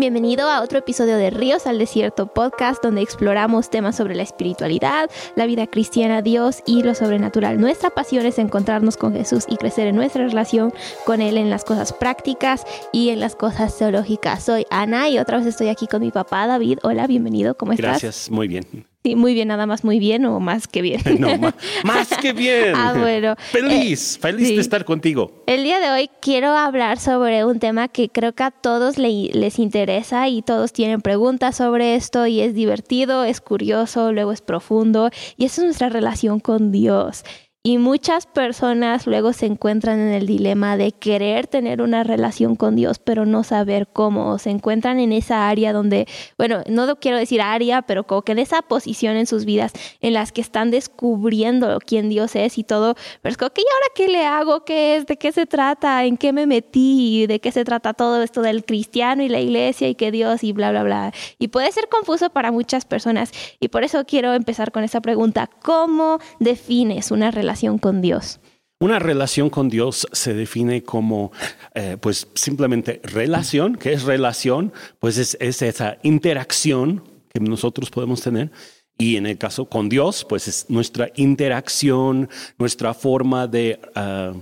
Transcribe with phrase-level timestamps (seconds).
[0.00, 5.10] Bienvenido a otro episodio de Ríos al Desierto podcast donde exploramos temas sobre la espiritualidad,
[5.36, 7.60] la vida cristiana, Dios y lo sobrenatural.
[7.60, 10.72] Nuestra pasión es encontrarnos con Jesús y crecer en nuestra relación
[11.04, 14.42] con Él en las cosas prácticas y en las cosas teológicas.
[14.42, 16.78] Soy Ana y otra vez estoy aquí con mi papá David.
[16.82, 18.00] Hola, bienvenido, ¿cómo estás?
[18.00, 18.86] Gracias, muy bien.
[19.02, 21.00] Sí, muy bien, nada más muy bien o más que bien.
[21.18, 21.54] No, más,
[21.84, 22.74] más que bien.
[22.76, 23.34] ah, bueno.
[23.50, 24.54] Feliz, Eh, feliz sí.
[24.56, 25.42] de estar contigo.
[25.46, 29.30] El día de hoy quiero hablar sobre un tema que creo que a todos le-
[29.32, 34.42] les interesa y todos tienen preguntas sobre esto y es divertido, es curioso, luego es
[34.42, 35.08] profundo
[35.38, 37.24] y esa es nuestra relación con Dios.
[37.62, 42.74] Y muchas personas luego se encuentran en el dilema de querer tener una relación con
[42.74, 44.30] Dios, pero no saber cómo.
[44.30, 48.32] O se encuentran en esa área donde, bueno, no quiero decir área, pero como que
[48.32, 52.64] en esa posición en sus vidas en las que están descubriendo quién Dios es y
[52.64, 52.94] todo.
[53.20, 54.64] Pero es como que, ¿y ahora qué le hago?
[54.64, 55.04] ¿Qué es?
[55.04, 56.06] ¿De qué se trata?
[56.06, 57.26] ¿En qué me metí?
[57.26, 60.52] ¿De qué se trata todo esto del cristiano y la iglesia y que Dios y
[60.52, 61.12] bla, bla, bla?
[61.38, 63.32] Y puede ser confuso para muchas personas.
[63.60, 65.50] Y por eso quiero empezar con esa pregunta.
[65.62, 68.40] ¿Cómo defines una relación con Dios?
[68.80, 71.32] Una relación con Dios se define como,
[71.74, 73.76] eh, pues simplemente relación.
[73.76, 74.72] ¿Qué es relación?
[74.98, 78.50] Pues es, es esa interacción que nosotros podemos tener.
[78.96, 83.80] Y en el caso con Dios, pues es nuestra interacción, nuestra forma de...
[83.94, 84.32] ah,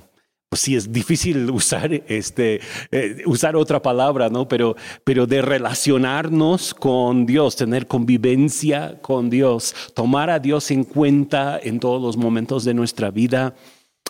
[0.48, 2.60] pues sí, es difícil usar, este,
[2.90, 4.48] eh, usar otra palabra, ¿no?
[4.48, 11.58] Pero, pero de relacionarnos con Dios, tener convivencia con Dios, tomar a Dios en cuenta
[11.62, 13.54] en todos los momentos de nuestra vida.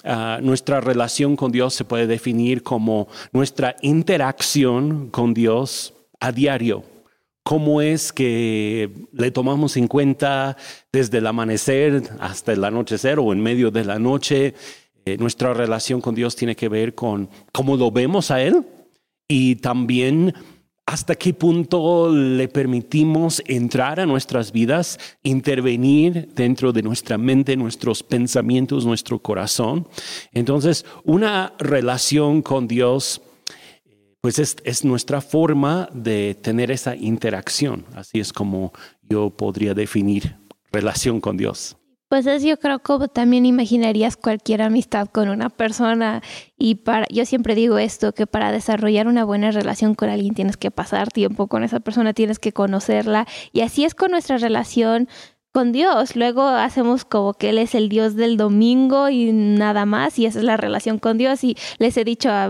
[0.04, 6.84] Ah, nuestra relación con Dios se puede definir como nuestra interacción con Dios a diario.
[7.42, 10.56] ¿Cómo es que le tomamos en cuenta
[10.92, 14.54] desde el amanecer hasta el anochecer o en medio de la noche?
[15.08, 18.66] Eh, nuestra relación con Dios tiene que ver con cómo lo vemos a Él
[19.26, 20.34] y también
[20.84, 28.02] hasta qué punto le permitimos entrar a nuestras vidas, intervenir dentro de nuestra mente, nuestros
[28.02, 29.88] pensamientos, nuestro corazón.
[30.32, 33.22] Entonces, una relación con Dios,
[34.20, 37.86] pues es, es nuestra forma de tener esa interacción.
[37.94, 38.72] Así es como
[39.02, 40.36] yo podría definir
[40.70, 41.77] relación con Dios.
[42.08, 46.22] Pues es, yo creo que también imaginarías cualquier amistad con una persona
[46.56, 50.56] y para, yo siempre digo esto, que para desarrollar una buena relación con alguien tienes
[50.56, 55.06] que pasar tiempo con esa persona, tienes que conocerla y así es con nuestra relación
[55.52, 56.14] con Dios.
[56.14, 60.38] Luego hacemos como que Él es el Dios del domingo y nada más y esa
[60.38, 62.44] es la relación con Dios y les he dicho a,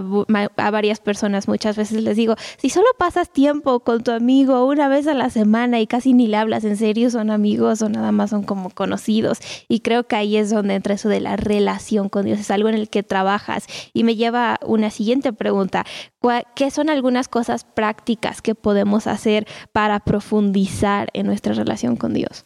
[0.56, 4.88] a varias personas muchas veces, les digo, si solo pasas tiempo con tu amigo una
[4.88, 8.12] vez a la semana y casi ni le hablas en serio, son amigos o nada
[8.12, 9.38] más son como conocidos.
[9.68, 12.68] Y creo que ahí es donde entra eso de la relación con Dios, es algo
[12.68, 13.66] en el que trabajas.
[13.92, 15.84] Y me lleva a una siguiente pregunta.
[16.20, 22.12] ¿Cuá- ¿Qué son algunas cosas prácticas que podemos hacer para profundizar en nuestra relación con
[22.12, 22.44] Dios?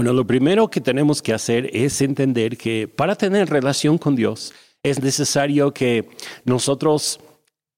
[0.00, 4.54] Bueno, lo primero que tenemos que hacer es entender que para tener relación con Dios
[4.82, 6.08] es necesario que
[6.46, 7.20] nosotros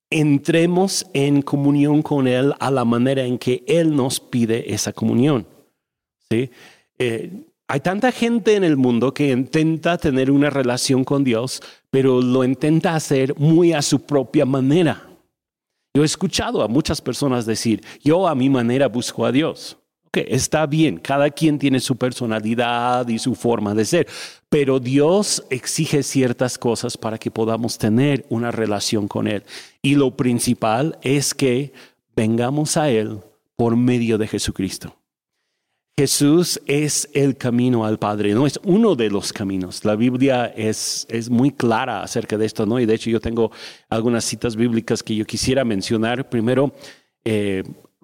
[0.08, 5.48] entremos en comunión con Él a la manera en que Él nos pide esa comunión.
[6.30, 6.48] ¿sí?
[6.96, 11.60] Eh, hay tanta gente en el mundo que intenta tener una relación con Dios,
[11.90, 15.08] pero lo intenta hacer muy a su propia manera.
[15.92, 19.76] Yo he escuchado a muchas personas decir, yo a mi manera busco a Dios.
[20.14, 24.06] Ok, está bien, cada quien tiene su personalidad y su forma de ser,
[24.50, 29.42] pero Dios exige ciertas cosas para que podamos tener una relación con Él.
[29.80, 31.72] Y lo principal es que
[32.14, 33.20] vengamos a Él
[33.56, 34.94] por medio de Jesucristo.
[35.96, 39.82] Jesús es el camino al Padre, no es uno de los caminos.
[39.82, 42.78] La Biblia es, es muy clara acerca de esto, ¿no?
[42.78, 43.50] Y de hecho yo tengo
[43.88, 46.28] algunas citas bíblicas que yo quisiera mencionar.
[46.28, 46.74] Primero,
[47.24, 47.62] eh,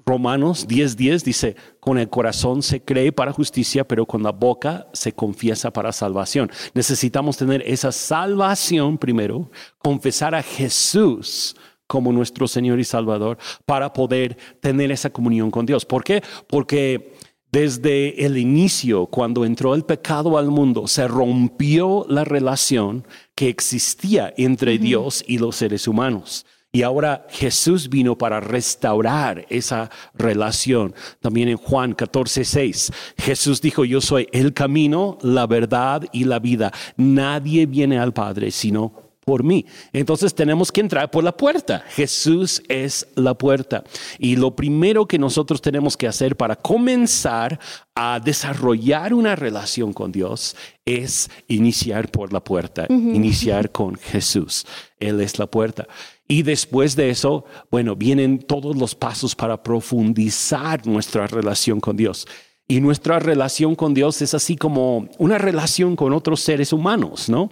[0.08, 5.12] Romanos 10:10 dice, con el corazón se cree para justicia, pero con la boca se
[5.12, 6.50] confiesa para salvación.
[6.72, 11.54] Necesitamos tener esa salvación primero, confesar a Jesús
[11.86, 13.36] como nuestro Señor y Salvador
[13.66, 15.84] para poder tener esa comunión con Dios.
[15.84, 16.22] ¿Por qué?
[16.48, 17.12] Porque
[17.52, 24.32] desde el inicio, cuando entró el pecado al mundo, se rompió la relación que existía
[24.38, 26.46] entre Dios y los seres humanos.
[26.78, 30.94] Y ahora Jesús vino para restaurar esa relación.
[31.20, 36.38] También en Juan 14, 6, Jesús dijo, yo soy el camino, la verdad y la
[36.38, 36.70] vida.
[36.96, 38.92] Nadie viene al Padre sino
[39.24, 39.66] por mí.
[39.92, 41.84] Entonces tenemos que entrar por la puerta.
[41.88, 43.82] Jesús es la puerta.
[44.20, 47.58] Y lo primero que nosotros tenemos que hacer para comenzar
[47.94, 50.54] a desarrollar una relación con Dios
[50.84, 54.64] es iniciar por la puerta, iniciar con Jesús.
[55.00, 55.88] Él es la puerta.
[56.28, 62.26] Y después de eso, bueno, vienen todos los pasos para profundizar nuestra relación con Dios.
[62.68, 67.50] Y nuestra relación con Dios es así como una relación con otros seres humanos, ¿no?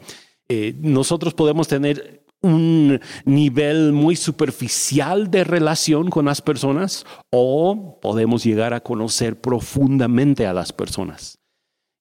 [0.49, 8.45] Eh, nosotros podemos tener un nivel muy superficial de relación con las personas o podemos
[8.45, 11.39] llegar a conocer profundamente a las personas.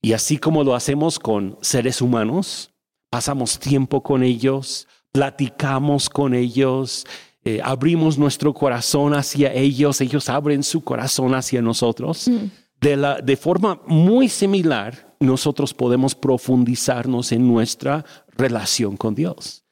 [0.01, 2.73] Y así como lo hacemos con seres humanos,
[3.09, 7.05] pasamos tiempo con ellos, platicamos con ellos,
[7.45, 12.27] eh, abrimos nuestro corazón hacia ellos, ellos abren su corazón hacia nosotros.
[12.27, 12.51] Mm.
[12.81, 18.03] De, la, de forma muy similar, nosotros podemos profundizarnos en nuestra
[18.35, 19.63] relación con Dios.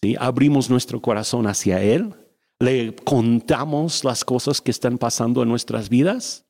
[0.00, 0.14] ¿sí?
[0.16, 2.14] Abrimos nuestro corazón hacia Él,
[2.60, 6.44] le contamos las cosas que están pasando en nuestras vidas.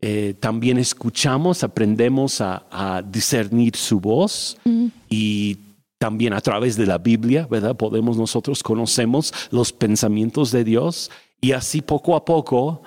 [0.00, 4.86] Eh, también escuchamos, aprendemos a, discernir su voz mm.
[5.08, 5.58] y
[5.98, 7.76] también a través de la Biblia, ¿verdad?
[7.76, 11.10] Podemos nosotros conocemos los pensamientos de Dios
[11.40, 12.82] y así poco a poco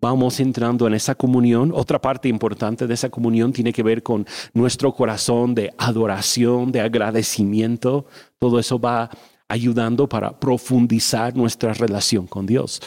[0.00, 1.72] vamos entrando en esa comunión.
[1.74, 6.80] Otra parte importante de esa comunión tiene que ver con nuestro corazón de adoración, de
[6.80, 8.06] agradecimiento.
[8.38, 9.10] Todo eso va
[9.48, 12.80] ayudando para profundizar nuestra relación con Dios.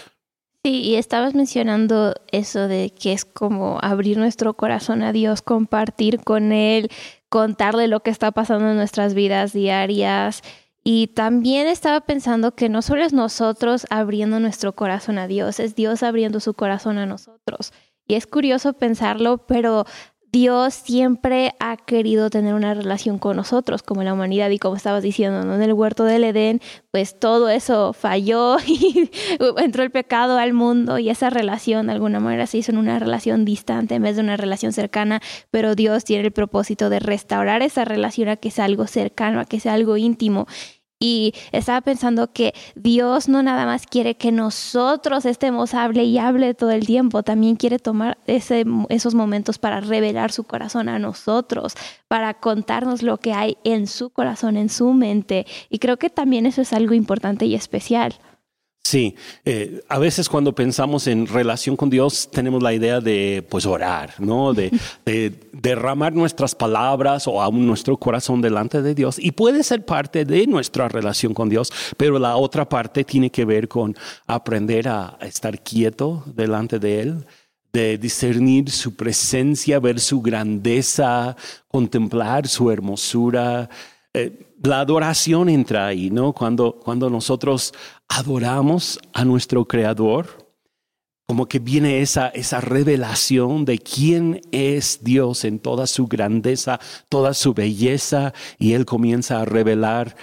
[0.63, 6.19] Sí, y estabas mencionando eso de que es como abrir nuestro corazón a Dios, compartir
[6.19, 6.89] con Él,
[7.31, 10.43] contarle lo que está pasando en nuestras vidas diarias,
[10.83, 15.75] y también estaba pensando que no solo es nosotros abriendo nuestro corazón a Dios, es
[15.75, 17.71] Dios abriendo su corazón a nosotros.
[18.05, 19.85] Y es curioso pensarlo, pero
[20.31, 25.03] Dios siempre ha querido tener una relación con nosotros, como la humanidad, y como estabas
[25.03, 25.55] diciendo, ¿no?
[25.55, 29.09] en el huerto del Edén, pues todo eso falló y
[29.57, 32.97] entró el pecado al mundo y esa relación de alguna manera se hizo en una
[32.97, 37.61] relación distante en vez de una relación cercana, pero Dios tiene el propósito de restaurar
[37.61, 40.47] esa relación a que sea algo cercano, a que sea algo íntimo.
[41.03, 46.53] Y estaba pensando que Dios no nada más quiere que nosotros estemos hable y hable
[46.53, 51.73] todo el tiempo, también quiere tomar ese, esos momentos para revelar su corazón a nosotros,
[52.07, 55.47] para contarnos lo que hay en su corazón, en su mente.
[55.71, 58.13] Y creo que también eso es algo importante y especial.
[58.83, 63.65] Sí, eh, a veces cuando pensamos en relación con Dios tenemos la idea de pues
[63.65, 64.53] orar, ¿no?
[65.05, 70.25] De, derramar nuestras palabras o aún nuestro corazón delante de Dios y puede ser parte
[70.25, 73.95] de nuestra relación con Dios, pero la otra parte tiene que ver con
[74.25, 77.25] aprender a estar quieto delante de Él,
[77.71, 81.35] de discernir su presencia, ver su grandeza,
[81.67, 83.69] contemplar su hermosura.
[84.13, 86.33] Eh, la adoración entra ahí, ¿no?
[86.33, 87.73] Cuando, cuando nosotros
[88.11, 90.45] adoramos a nuestro Creador,
[91.25, 97.33] como que viene esa, esa revelación de quién es Dios en toda su grandeza, toda
[97.33, 100.17] su belleza, y Él comienza a revelar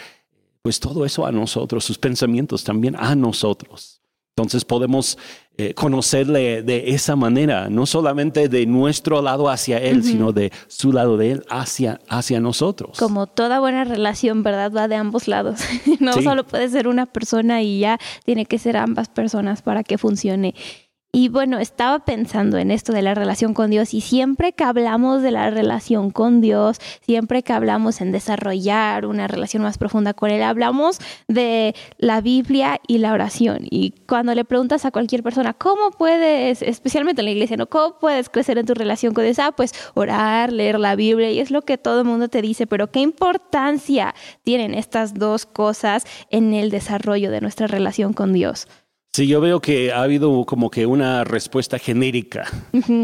[0.60, 4.02] pues todo eso a nosotros, sus pensamientos también a nosotros.
[4.36, 5.16] Entonces podemos
[5.60, 10.92] eh, conocerle de esa manera, no solamente de nuestro lado hacia Él, sino de su
[10.92, 12.96] lado de Él hacia, hacia nosotros.
[12.96, 14.70] Como toda buena relación, ¿verdad?
[14.72, 15.58] Va de ambos lados.
[15.98, 19.98] no solo puede ser una persona y ya tiene que ser ambas personas para que
[19.98, 20.54] funcione.
[21.10, 25.22] Y bueno, estaba pensando en esto de la relación con Dios y siempre que hablamos
[25.22, 30.30] de la relación con Dios, siempre que hablamos en desarrollar una relación más profunda con
[30.30, 33.60] Él, hablamos de la Biblia y la oración.
[33.62, 37.68] Y cuando le preguntas a cualquier persona, ¿cómo puedes, especialmente en la iglesia, ¿no?
[37.68, 39.38] ¿Cómo puedes crecer en tu relación con Dios?
[39.38, 42.66] Ah, pues orar, leer la Biblia y es lo que todo el mundo te dice,
[42.66, 48.68] pero ¿qué importancia tienen estas dos cosas en el desarrollo de nuestra relación con Dios?
[49.18, 52.48] Sí, yo veo que ha habido como que una respuesta genérica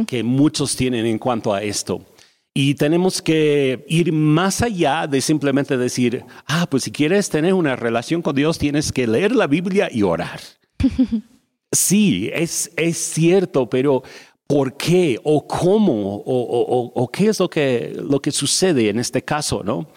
[0.07, 2.07] que muchos tienen en cuanto a esto.
[2.55, 7.75] Y tenemos que ir más allá de simplemente decir, ah, pues si quieres tener una
[7.75, 10.39] relación con Dios, tienes que leer la Biblia y orar.
[11.73, 14.05] sí, es, es cierto, pero
[14.47, 19.23] ¿por qué o cómo o, o, qué es lo que, lo que sucede en este
[19.23, 19.89] caso, no?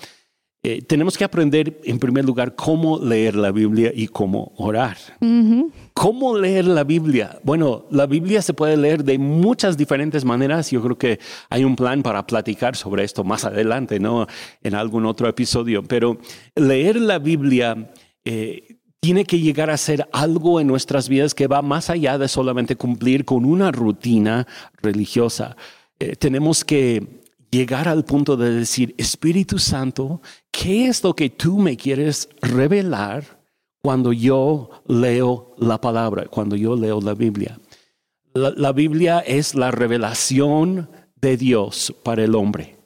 [0.70, 4.98] Eh, tenemos que aprender, en primer lugar, cómo leer la Biblia y cómo orar.
[5.94, 7.40] ¿Cómo leer la Biblia?
[7.42, 10.70] Bueno, la Biblia se puede leer de muchas diferentes maneras.
[10.70, 11.20] Yo creo que
[11.50, 14.28] hay un plan para platicar sobre esto más adelante, ¿no?
[14.62, 15.84] En algún otro episodio.
[15.84, 16.18] Pero
[16.54, 17.90] leer la Biblia
[18.26, 22.28] eh, tiene que llegar a ser algo en nuestras vidas que va más allá de
[22.28, 24.46] solamente cumplir con una rutina
[24.82, 25.56] religiosa.
[25.98, 30.22] Eh, tenemos que llegar al punto de decir, Espíritu Santo,
[30.62, 33.24] ¿qué es lo que tú me quieres revelar
[33.82, 37.60] cuando yo leo la palabra, cuando yo leo la Biblia?
[38.34, 42.78] La, la Biblia es la revelación de Dios para el hombre,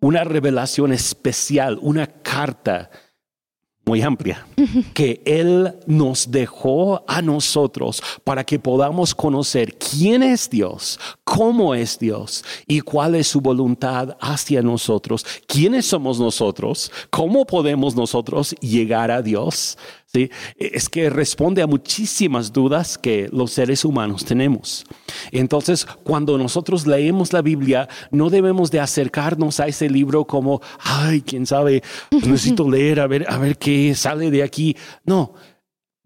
[0.00, 2.90] una revelación especial, una carta
[3.84, 4.46] muy amplia,
[4.94, 11.98] que Él nos dejó a nosotros para que podamos conocer quién es Dios, cómo es
[11.98, 19.10] Dios y cuál es su voluntad hacia nosotros, quiénes somos nosotros, cómo podemos nosotros llegar
[19.10, 19.76] a Dios.
[20.14, 20.30] ¿Sí?
[20.58, 24.84] Es que responde a muchísimas dudas que los seres humanos tenemos.
[25.30, 31.22] Entonces, cuando nosotros leemos la Biblia, no debemos de acercarnos a ese libro como, ay,
[31.22, 34.76] quién sabe, pues necesito leer a ver, a ver qué sale de aquí.
[35.06, 35.32] No,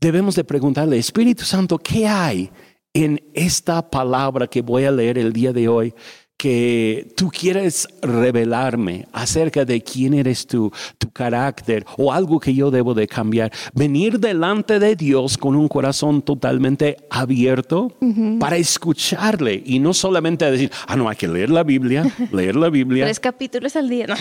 [0.00, 2.48] debemos de preguntarle, Espíritu Santo, ¿qué hay
[2.94, 5.92] en esta palabra que voy a leer el día de hoy?
[6.36, 12.70] Que tú quieres revelarme acerca de quién eres tú, tu carácter o algo que yo
[12.70, 13.52] debo de cambiar.
[13.72, 17.96] Venir delante de Dios con un corazón totalmente abierto
[18.38, 22.68] para escucharle y no solamente decir, ah, no, hay que leer la Biblia, leer la
[22.68, 23.04] Biblia.
[23.04, 24.14] Tres capítulos al día, ¿no?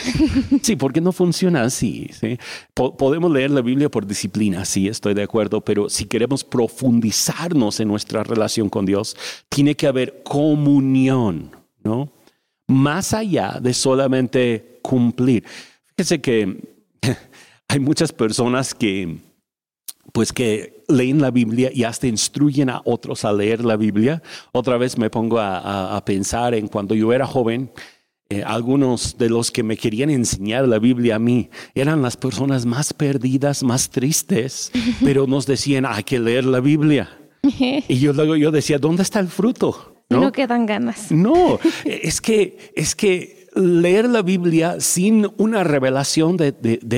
[0.62, 2.10] sí, porque no funciona así.
[2.12, 2.38] ¿sí?
[2.74, 7.88] podemos leer la Biblia por disciplina, sí, estoy de acuerdo, pero si queremos profundizarnos en
[7.90, 9.16] nuestra relación con Dios,
[9.50, 11.55] tiene que haber comunión
[11.86, 12.12] ¿no?
[12.68, 15.46] Más allá de solamente cumplir.
[15.96, 16.58] Fíjese que
[17.68, 19.20] hay muchas personas que,
[20.12, 24.22] pues que leen la Biblia y hasta instruyen a otros a leer la Biblia.
[24.52, 27.72] Otra vez me pongo a, pensar en cuando yo era joven,
[28.30, 32.66] eh, algunos de los que me querían enseñar la Biblia a mí eran las personas
[32.66, 34.72] más perdidas, más tristes,
[35.04, 37.10] pero nos decían, hay que leer la Biblia.
[37.88, 39.95] Y yo luego yo decía, ¿dónde está el fruto?
[40.10, 40.32] ¿No?
[40.32, 41.12] quedan ganas.
[41.12, 46.52] No, es que, es que leer la Biblia sin una revelación de,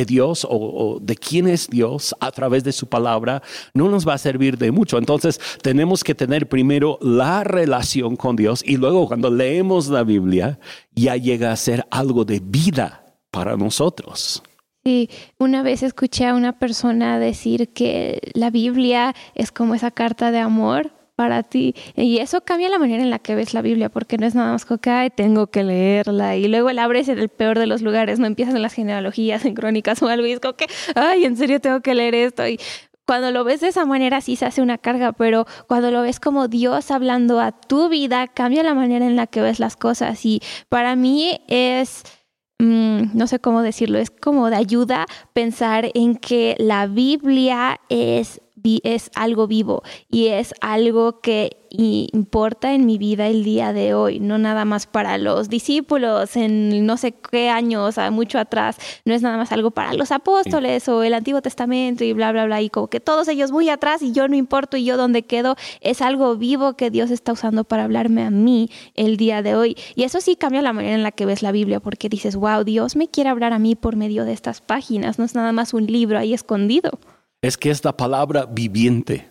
[0.05, 4.15] Dios o, o, de quién es Dios a través de su palabra no nos va
[4.15, 4.97] a servir de mucho.
[4.97, 10.59] Entonces tenemos que tener primero la relación con Dios y luego cuando leemos la Biblia
[10.95, 14.41] ya llega a ser algo de vida para nosotros.
[14.83, 20.31] Sí, una vez escuché a una persona decir que la Biblia es como esa carta
[20.31, 21.73] de amor para ti.
[21.95, 24.51] Y eso cambia la manera en la que ves la Biblia, porque no es nada
[24.51, 26.35] más como que tengo que leerla.
[26.35, 29.43] Y luego la abres en el peor de los lugares, no empiezas en las genealogías,
[29.43, 32.47] en crónicas o algo, y es como que, ay, en serio tengo que leer esto.
[32.47, 32.59] Y
[33.07, 36.19] cuando lo ves de esa manera sí se hace una carga, pero cuando lo ves
[36.19, 40.23] como Dios hablando a tu vida, cambia la manera en la que ves las cosas.
[40.23, 42.03] Y para mí es...
[42.59, 48.41] Mm, no sé cómo decirlo, es como de ayuda pensar en que la Biblia es
[48.83, 54.19] es algo vivo y es algo que importa en mi vida el día de hoy,
[54.19, 59.21] no nada más para los discípulos en no sé qué años, mucho atrás, no es
[59.21, 62.69] nada más algo para los apóstoles o el Antiguo Testamento y bla, bla, bla, y
[62.69, 66.01] como que todos ellos muy atrás y yo no importo y yo donde quedo, es
[66.01, 69.77] algo vivo que Dios está usando para hablarme a mí el día de hoy.
[69.95, 72.63] Y eso sí cambia la manera en la que ves la Biblia, porque dices, wow,
[72.63, 75.73] Dios me quiere hablar a mí por medio de estas páginas, no es nada más
[75.73, 76.99] un libro ahí escondido
[77.47, 79.27] es que es la palabra viviente.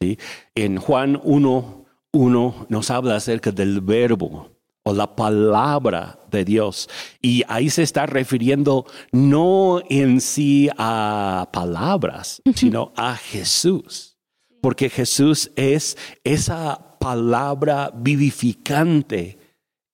[0.00, 0.18] ¿sí?
[0.54, 4.50] En Juan 1, 1 nos habla acerca del verbo
[4.84, 6.88] o la palabra de Dios.
[7.20, 14.16] Y ahí se está refiriendo no en sí a palabras, sino a Jesús.
[14.60, 19.38] Porque Jesús es esa palabra vivificante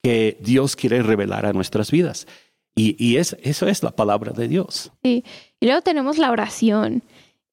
[0.02, 2.26] que Dios quiere revelar a nuestras vidas.
[2.74, 4.92] Y, y es, eso es la palabra de Dios.
[5.02, 5.24] Sí.
[5.58, 7.02] Y luego tenemos la oración.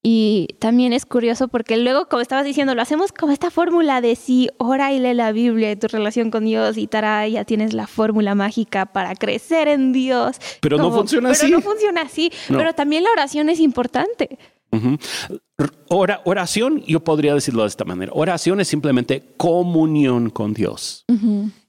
[0.08, 4.16] Y también es curioso porque luego, como estabas diciendo, lo hacemos como esta fórmula de
[4.16, 7.74] si ora y lee la Biblia y tu relación con Dios y tara, ya tienes
[7.74, 10.36] la fórmula mágica para crecer en Dios.
[10.62, 11.48] Pero no funciona así.
[11.48, 12.32] Pero no funciona así.
[12.48, 14.38] Pero también la oración es importante.
[15.90, 18.12] oración, yo podría decirlo de esta manera.
[18.14, 21.04] Oración es simplemente comunión con Dios.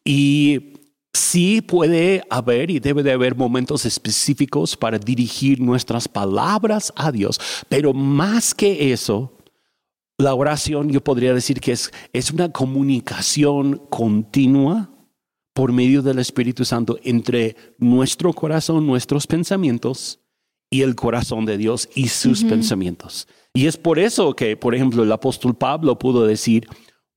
[0.04, 0.74] Y
[1.16, 7.40] Sí puede haber y debe de haber momentos específicos para dirigir nuestras palabras a Dios,
[7.70, 9.32] pero más que eso,
[10.18, 14.90] la oración yo podría decir que es, es una comunicación continua
[15.54, 20.20] por medio del Espíritu Santo entre nuestro corazón, nuestros pensamientos
[20.70, 23.26] y el corazón de Dios y sus pensamientos.
[23.54, 26.68] Y es por eso que, por ejemplo, el apóstol Pablo pudo decir,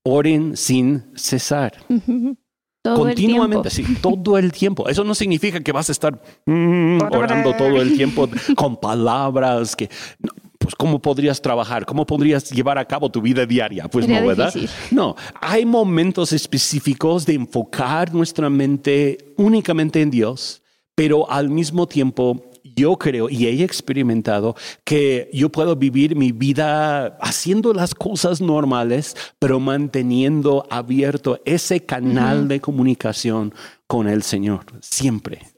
[0.04, 1.74] oren sin cesar.
[2.82, 4.88] Continuamente, sí, todo el tiempo.
[4.88, 9.90] Eso no significa que vas a estar mm, orando todo el tiempo con palabras que...
[10.58, 11.84] pues ¿cómo podrías trabajar?
[11.84, 13.86] ¿Cómo podrías llevar a cabo tu vida diaria?
[13.88, 14.54] Pues no, ¿verdad?
[14.90, 20.62] No, hay momentos específicos de enfocar nuestra mente únicamente en Dios,
[20.94, 27.18] pero al mismo tiempo yo creo y he experimentado que yo puedo vivir mi vida
[27.20, 33.54] haciendo las cosas normales, pero manteniendo abierto ese canal de comunicación
[33.86, 35.49] con el Señor, siempre.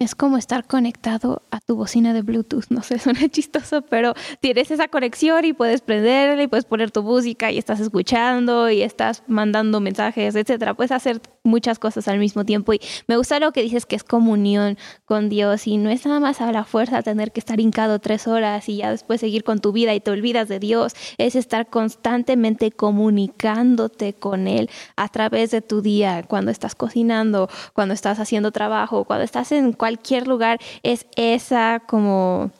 [0.00, 2.66] Es como estar conectado a tu bocina de Bluetooth.
[2.70, 7.02] No sé, suena chistoso, pero tienes esa conexión y puedes prenderla y puedes poner tu
[7.02, 10.74] música y estás escuchando y estás mandando mensajes, etcétera.
[10.74, 12.72] Puedes hacer muchas cosas al mismo tiempo.
[12.74, 16.20] Y me gusta lo que dices que es comunión con Dios y no es nada
[16.20, 19.58] más a la fuerza tener que estar hincado tres horas y ya después seguir con
[19.58, 20.94] tu vida y te olvidas de Dios.
[21.16, 27.94] Es estar constantemente comunicándote con Él a través de tu día, cuando estás cocinando, cuando
[27.94, 29.87] estás haciendo trabajo, cuando estás en cualquier
[30.26, 30.58] lugar.
[30.82, 32.52] Es esa como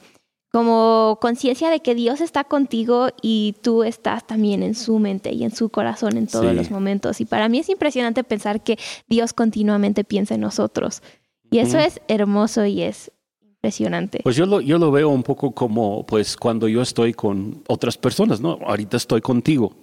[0.50, 5.44] como conciencia de que Dios está contigo y tú estás también en su mente y
[5.44, 7.20] en su corazón en todos los momentos.
[7.20, 11.02] Y para mí es impresionante pensar que Dios continuamente piensa en nosotros.
[11.50, 14.20] Y eso es hermoso y es impresionante.
[14.22, 17.98] Pues yo lo, yo lo veo un poco como pues cuando yo estoy con otras
[17.98, 18.58] personas, ¿no?
[18.66, 19.74] Ahorita estoy contigo.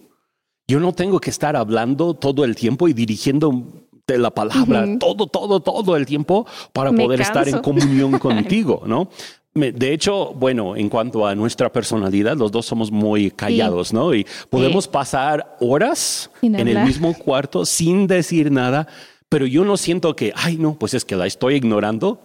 [0.68, 5.28] Yo no tengo que estar hablando todo el tiempo y dirigiendo de la palabra todo,
[5.28, 9.10] todo, todo el tiempo para poder estar en comunión contigo, ¿no?
[9.54, 14.14] De hecho, bueno, en cuanto a nuestra personalidad, los dos somos muy callados, ¿no?
[14.14, 18.86] Y podemos pasar horas en el mismo cuarto sin decir nada,
[19.30, 22.20] pero yo no siento que, ay, no, pues es que la estoy ignorando.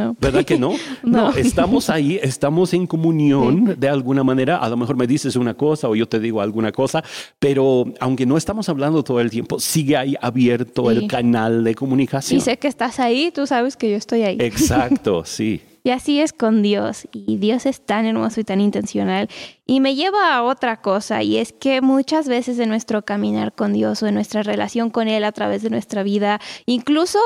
[0.00, 0.16] No.
[0.20, 0.74] ¿Verdad que no?
[1.02, 1.32] no?
[1.34, 4.56] estamos ahí, estamos en comunión de alguna manera.
[4.56, 7.04] A lo mejor me dices una cosa o yo te digo alguna cosa,
[7.38, 12.38] pero aunque no estamos hablando todo el tiempo, sigue ahí abierto el canal de comunicación.
[12.38, 14.36] Y sé que estás ahí, tú sabes que yo estoy ahí.
[14.40, 15.60] Exacto, sí.
[15.82, 17.08] Y así es con Dios.
[17.12, 19.28] Y Dios es tan hermoso y tan intencional.
[19.66, 23.72] Y me lleva a otra cosa, y es que muchas veces en nuestro caminar con
[23.72, 27.18] Dios o en nuestra relación con Él a través de nuestra vida, incluso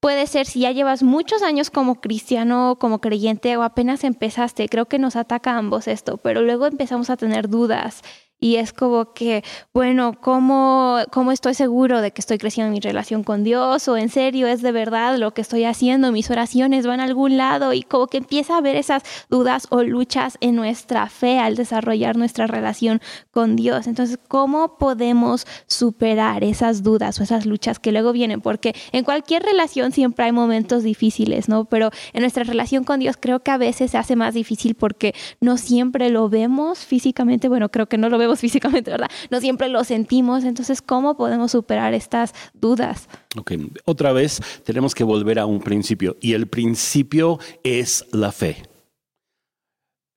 [0.00, 4.86] puede ser si ya llevas muchos años como cristiano, como creyente o apenas empezaste, creo
[4.86, 8.02] que nos ataca a ambos esto, pero luego empezamos a tener dudas
[8.40, 9.44] y es como que,
[9.74, 13.86] bueno, ¿cómo, ¿cómo estoy seguro de que estoy creciendo en mi relación con Dios?
[13.86, 16.10] ¿O en serio es de verdad lo que estoy haciendo?
[16.10, 17.74] ¿Mis oraciones van a algún lado?
[17.74, 22.16] Y como que empieza a haber esas dudas o luchas en nuestra fe al desarrollar
[22.16, 23.86] nuestra relación con Dios.
[23.86, 28.40] Entonces, ¿cómo podemos superar esas dudas o esas luchas que luego vienen?
[28.40, 31.66] Porque en cualquier relación siempre hay momentos difíciles, ¿no?
[31.66, 35.14] Pero en nuestra relación con Dios creo que a veces se hace más difícil porque
[35.42, 37.48] no siempre lo vemos físicamente.
[37.48, 39.10] Bueno, creo que no lo vemos físicamente, ¿verdad?
[39.30, 40.44] No siempre lo sentimos.
[40.44, 43.08] Entonces, ¿cómo podemos superar estas dudas?
[43.36, 43.52] Ok,
[43.84, 48.62] otra vez tenemos que volver a un principio y el principio es la fe.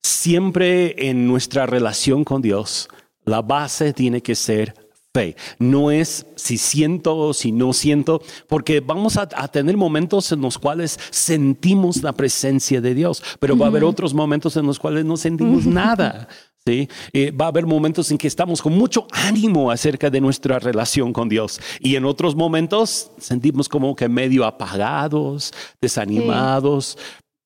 [0.02, 2.90] Siempre en nuestra relación con Dios,
[3.26, 4.74] la base tiene que ser
[5.14, 5.36] fe.
[5.60, 10.58] No es si siento o si no siento, porque vamos a, tener momentos en los
[10.58, 15.06] cuales sentimos la presencia de Dios, pero va a haber otros momentos en los cuales
[15.06, 16.28] no sentimos nada.
[16.66, 16.88] ¿Sí?
[17.12, 21.12] Eh, va a haber momentos en que estamos con mucho ánimo acerca de nuestra relación
[21.12, 26.98] con Dios y en otros momentos sentimos como que medio apagados, desanimados,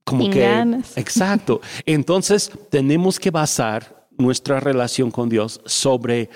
[0.04, 0.46] como que...
[0.96, 1.62] Exacto.
[1.86, 6.30] Entonces tenemos que basar nuestra relación con Dios sobre,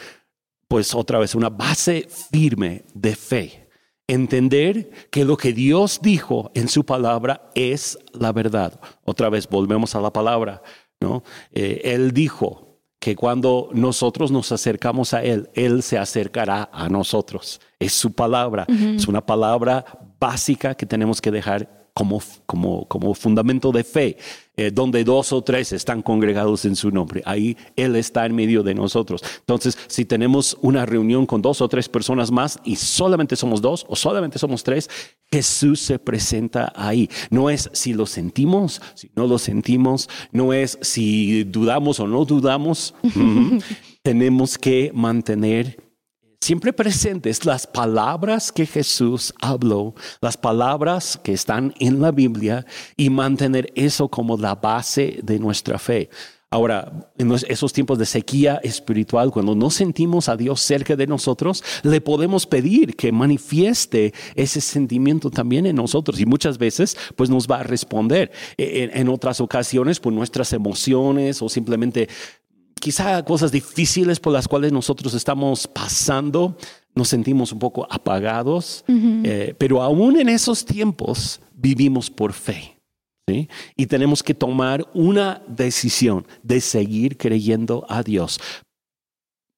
[0.67, 3.69] pues otra vez, una base firme de fe.
[4.07, 8.79] Entender que lo que Dios dijo en su palabra es la verdad.
[9.05, 10.61] Otra vez volvemos a la palabra,
[10.99, 11.23] ¿no?
[11.53, 12.70] Eh, él dijo,
[13.01, 17.59] que cuando nosotros nos acercamos a Él, Él se acercará a nosotros.
[17.79, 19.83] Es su palabra, es una palabra
[20.19, 24.17] básica que tenemos que dejar como, como, como fundamento de fe,
[24.55, 27.21] eh, donde dos o tres están congregados en su nombre.
[27.25, 29.21] Ahí Él está en medio de nosotros.
[29.39, 33.85] Entonces, si tenemos una reunión con dos o tres personas más y solamente somos dos
[33.89, 34.89] o solamente somos tres,
[35.31, 37.09] Jesús se presenta ahí.
[37.29, 42.25] No es si lo sentimos, si no lo sentimos, no es si dudamos o no
[42.25, 42.93] dudamos.
[44.03, 45.90] Tenemos que mantener
[46.41, 52.65] siempre presentes las palabras que Jesús habló, las palabras que están en la Biblia
[52.97, 56.09] y mantener eso como la base de nuestra fe.
[56.53, 61.63] Ahora, en esos tiempos de sequía espiritual, cuando no sentimos a Dios cerca de nosotros,
[61.83, 67.47] le podemos pedir que manifieste ese sentimiento también en nosotros y muchas veces pues nos
[67.47, 68.33] va a responder.
[68.57, 72.09] E, en, en otras ocasiones, por nuestras emociones o simplemente
[72.81, 76.57] quizá cosas difíciles por las cuales nosotros estamos pasando,
[76.93, 82.77] nos sentimos un poco apagados, eh, pero aún en esos tiempos vivimos por fe.
[83.27, 83.47] ¿sí?
[83.77, 88.39] Y tenemos que tomar una decisión de seguir creyendo a Dios.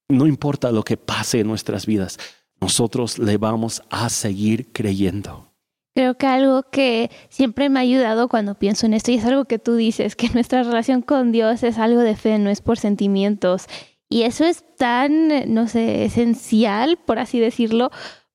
[0.09, 2.19] No importa lo que pase en nuestras vidas,
[2.59, 5.52] nosotros le vamos a seguir creyendo.
[5.95, 9.45] Creo que algo que siempre me ha ayudado cuando pienso en esto, y es algo
[9.45, 12.79] que tú dices, que nuestra relación con Dios es algo de fe, no es por
[12.79, 13.67] sentimientos.
[14.09, 17.91] Y eso es tan, no sé, esencial, por así decirlo,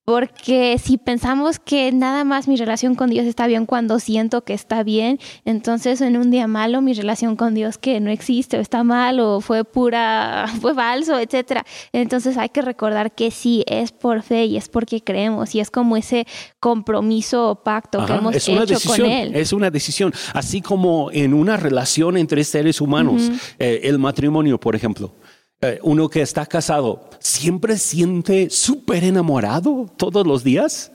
[0.09, 4.55] porque si pensamos que nada más mi relación con Dios está bien cuando siento que
[4.55, 8.61] está bien, entonces en un día malo mi relación con Dios que no existe o
[8.63, 11.63] está mal o fue pura, fue falso, etcétera.
[11.93, 15.71] Entonces hay que recordar que sí es por fe y es porque creemos y es
[15.71, 16.27] como ese
[16.59, 19.37] compromiso o pacto que hemos hecho con él.
[19.37, 24.75] Es una decisión, así como en una relación entre seres humanos, eh, el matrimonio, por
[24.75, 25.13] ejemplo.
[25.61, 30.93] Eh, uno que está casado siempre siente súper enamorado todos los días.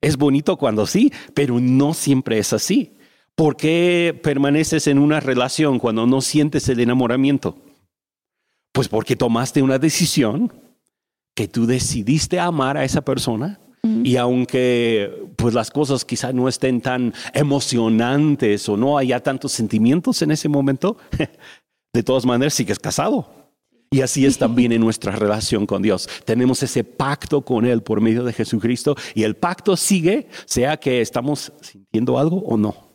[0.00, 2.96] Es bonito cuando sí, pero no siempre es así.
[3.34, 7.58] ¿Por qué permaneces en una relación cuando no sientes el enamoramiento?
[8.72, 10.52] Pues porque tomaste una decisión
[11.34, 13.60] que tú decidiste amar a esa persona
[14.02, 20.22] y aunque pues las cosas quizás no estén tan emocionantes o no haya tantos sentimientos
[20.22, 20.96] en ese momento,
[21.92, 23.45] de todas maneras sigues casado.
[23.90, 26.08] Y así es también en nuestra relación con Dios.
[26.24, 31.00] Tenemos ese pacto con Él por medio de Jesucristo y el pacto sigue, sea que
[31.00, 32.85] estamos sintiendo algo o no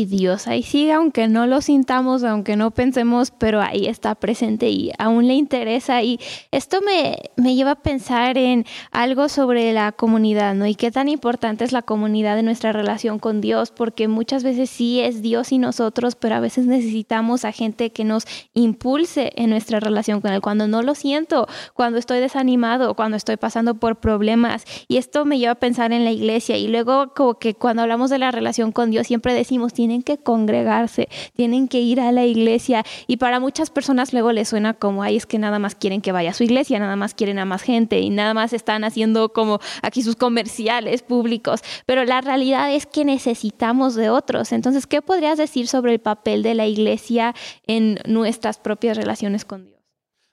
[0.00, 4.70] y Dios ahí sigue, aunque no lo sintamos, aunque no pensemos, pero ahí está presente
[4.70, 6.04] y aún le interesa.
[6.04, 6.20] Y
[6.52, 10.66] esto me, me lleva a pensar en algo sobre la comunidad, ¿no?
[10.66, 14.70] Y qué tan importante es la comunidad de nuestra relación con Dios, porque muchas veces
[14.70, 19.50] sí es Dios y nosotros, pero a veces necesitamos a gente que nos impulse en
[19.50, 20.40] nuestra relación con Él.
[20.40, 24.64] Cuando no lo siento, cuando estoy desanimado, cuando estoy pasando por problemas.
[24.86, 26.56] Y esto me lleva a pensar en la iglesia.
[26.56, 30.18] Y luego como que cuando hablamos de la relación con Dios, siempre decimos, tienen que
[30.18, 35.02] congregarse, tienen que ir a la iglesia y para muchas personas luego les suena como,
[35.02, 37.46] ay, es que nada más quieren que vaya a su iglesia, nada más quieren a
[37.46, 42.70] más gente y nada más están haciendo como aquí sus comerciales públicos, pero la realidad
[42.74, 44.52] es que necesitamos de otros.
[44.52, 47.34] Entonces, ¿qué podrías decir sobre el papel de la iglesia
[47.66, 49.80] en nuestras propias relaciones con Dios?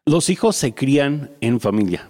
[0.05, 2.09] Los hijos se crían en familia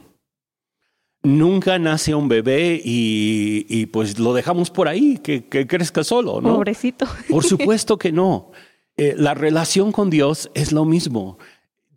[1.26, 6.56] nunca nace un bebé y, pues lo dejamos por ahí, que, crezca solo, ¿no?
[6.56, 7.08] Pobrecito.
[7.30, 8.52] Por supuesto que no.
[8.98, 11.38] Eh, la relación con Dios es lo mismo.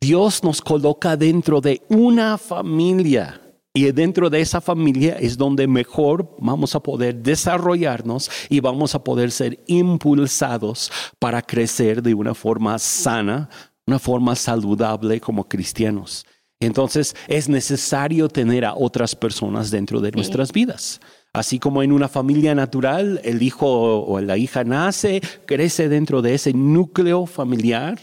[0.00, 3.40] Dios nos coloca dentro de una familia
[3.72, 9.04] y dentro de esa familia es donde mejor vamos a poder desarrollarnos y vamos a
[9.04, 13.48] poder ser impulsados para crecer de una forma sana,
[13.86, 16.26] una forma saludable como cristianos.
[16.60, 21.00] Entonces es necesario tener a otras personas dentro de nuestras vidas.
[21.32, 26.34] Así como en una familia natural, el hijo o la hija nace, crece dentro de
[26.34, 27.98] ese núcleo familiar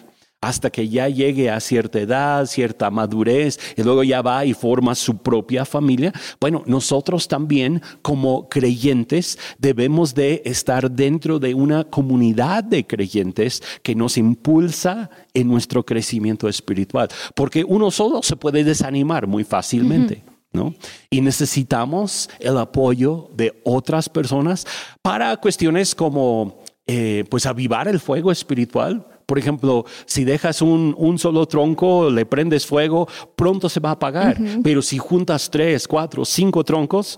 [0.45, 4.93] hasta que ya llegue a cierta edad, cierta madurez, y luego ya va y forma
[4.93, 6.13] su propia familia.
[6.39, 13.95] Bueno, nosotros también como creyentes debemos de estar dentro de una comunidad de creyentes que
[13.95, 20.23] nos impulsa en nuestro crecimiento espiritual, porque uno solo se puede desanimar muy fácilmente.
[20.53, 20.73] ¿No?
[21.10, 24.65] Y necesitamos el apoyo de otras personas
[25.01, 31.45] para cuestiones como, eh, pues, avivar el fuego espiritual, por ejemplo, si dejas un, solo
[31.47, 34.38] tronco, le prendes fuego, pronto se va a apagar.
[34.63, 37.17] Pero si juntas tres, cuatro, cinco troncos,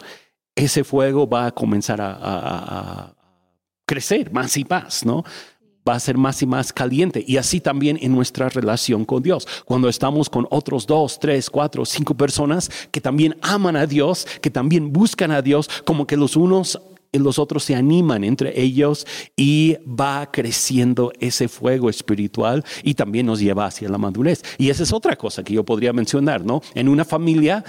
[0.55, 3.13] ese fuego va a comenzar a,
[3.85, 5.23] crecer más y más, ¿no?
[5.87, 7.23] va a ser más y más caliente.
[7.25, 9.47] Y así también en nuestra relación con Dios.
[9.63, 14.49] Cuando estamos con otros dos, tres, cuatro, cinco personas que también aman a Dios, que
[14.49, 16.77] también buscan a Dios, como que los unos
[17.13, 23.39] los otros se animan entre ellos y va creciendo ese fuego espiritual y también nos
[23.39, 24.43] lleva hacia la madurez.
[24.57, 26.61] Y esa es otra cosa que yo podría mencionar, ¿no?
[26.75, 27.63] En una familia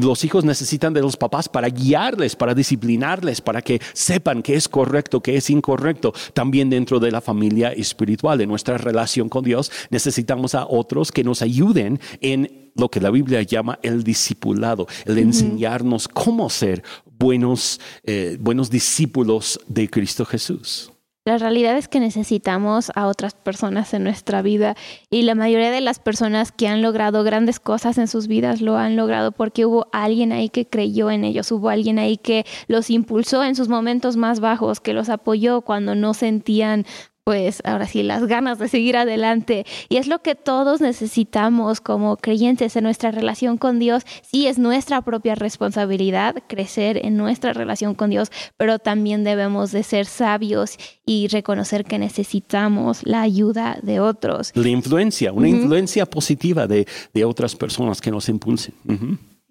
[0.00, 4.68] los hijos necesitan de los papás para guiarles, para disciplinarles, para que sepan qué es
[4.68, 6.14] correcto, qué es incorrecto.
[6.32, 11.24] También dentro de la familia espiritual, en nuestra relación con Dios, necesitamos a otros que
[11.24, 16.82] nos ayuden en lo que la Biblia llama el discipulado, el enseñarnos cómo ser
[17.22, 20.92] buenos, eh, buenos discípulos de Cristo Jesús.
[21.24, 24.74] La realidad es que necesitamos a otras personas en nuestra vida
[25.08, 28.76] y la mayoría de las personas que han logrado grandes cosas en sus vidas lo
[28.76, 32.90] han logrado porque hubo alguien ahí que creyó en ellos, hubo alguien ahí que los
[32.90, 36.86] impulsó en sus momentos más bajos, que los apoyó cuando no sentían
[37.24, 39.64] pues ahora sí, las ganas de seguir adelante.
[39.88, 44.02] Y es lo que todos necesitamos como creyentes en nuestra relación con Dios.
[44.22, 49.82] Sí, es nuestra propia responsabilidad crecer en nuestra relación con Dios, pero también debemos de
[49.82, 54.52] ser sabios y reconocer que necesitamos la ayuda de otros.
[54.54, 56.86] La influencia, una influencia positiva de,
[57.24, 58.74] otras personas que nos impulsen.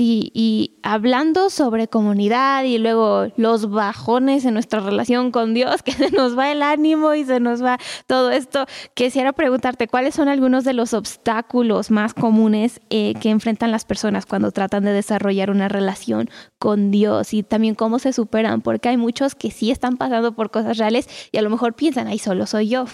[0.03, 6.09] Y, hablando sobre comunidad y luego los bajones en nuestra relación con Dios, que se
[6.09, 10.63] nos va el ánimo y se nos va todo esto, quisiera preguntarte cuáles son algunos
[10.63, 15.67] de los obstáculos más comunes eh, que enfrentan las personas cuando tratan de desarrollar una
[15.67, 20.33] relación con Dios y también cómo se superan, porque hay muchos que sí están pasando
[20.33, 22.85] por cosas reales y a lo mejor piensan, ay, solo soy yo.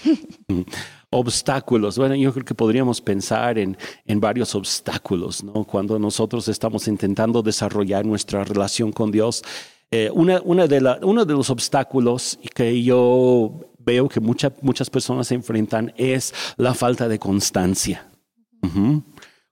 [1.10, 1.98] Obstáculos.
[1.98, 5.64] Bueno, yo creo que podríamos pensar en, en varios obstáculos, ¿no?
[5.64, 9.44] Cuando nosotros estamos intentando desarrollar nuestra relación con Dios.
[9.90, 15.28] Eh, una, una de la, uno de los obstáculos que yo veo que muchas personas
[15.28, 18.06] se enfrentan es la falta de constancia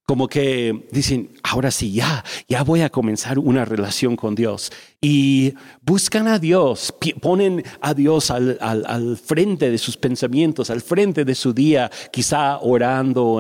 [0.06, 4.72] como que dicen, ahora sí, ya, ya voy a comenzar una relación con Dios.
[5.08, 5.54] Y
[5.86, 6.92] buscan a Dios,
[7.22, 12.58] ponen a Dios al, al, frente de sus pensamientos, al frente de su día, quizá
[12.58, 13.40] orando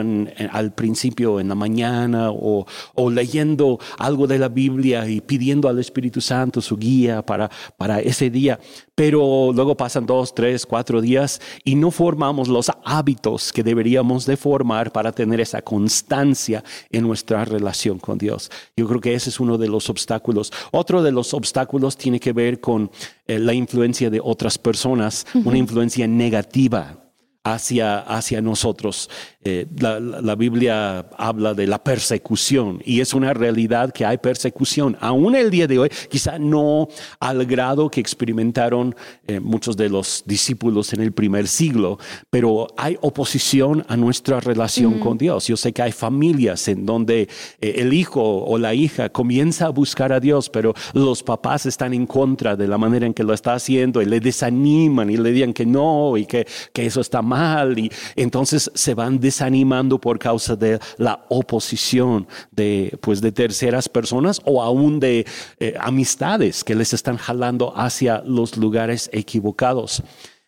[0.52, 5.80] al principio en la mañana o, o, leyendo algo de la Biblia y pidiendo al
[5.80, 8.60] Espíritu Santo su guía para, para ese día.
[8.94, 14.38] Pero luego pasan dos, tres, cuatro días y no formamos los hábitos que deberíamos de
[14.38, 18.52] formar para tener esa constancia en nuestra relación con Dios.
[18.78, 20.54] Yo creo que ese es uno de los obstáculos.
[20.72, 21.55] Otro de los obstáculos
[21.98, 22.92] tiene que ver con
[23.28, 27.06] eh, la influencia de otras personas, una influencia negativa
[27.46, 29.10] hacia, hacia nosotros.
[29.48, 34.98] Eh, la, Biblia habla de la persecución y es una realidad que hay persecución.
[35.00, 36.88] Aún el día de hoy, quizá no
[37.20, 38.96] al grado que experimentaron
[39.28, 42.00] eh, muchos de los discípulos en el primer siglo,
[42.32, 45.46] pero hay oposición a nuestra relación con Dios.
[45.46, 47.30] Yo sé que hay familias en donde
[47.62, 51.94] eh, el hijo o la hija comienza a buscar a Dios, pero los papás están
[51.94, 55.32] en contra de la manera en que lo está haciendo y le desaniman y le
[55.32, 60.18] digan que no y que, que eso está mal y entonces se van desanimando por
[60.18, 65.26] causa de la oposición de, pues, de terceras personas o aún de
[65.60, 70.02] eh, amistades que les están jalando hacia los lugares equivocados.